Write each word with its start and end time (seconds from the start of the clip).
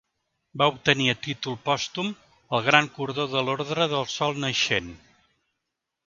Va 0.59 0.67
obtenir 0.69 1.09
a 1.11 1.15
títol 1.25 1.57
pòstum 1.67 2.09
el 2.57 2.65
Gran 2.67 2.89
Cordó 2.95 3.25
de 3.33 3.43
l'Ordre 3.49 3.87
del 3.91 4.07
Sol 4.15 4.41
Naixent. 4.45 4.89